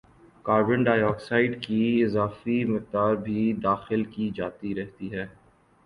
[0.45, 5.25] carbon dioxide کی اضافی مقدار بھی داخل کی جاتی رہتی ہے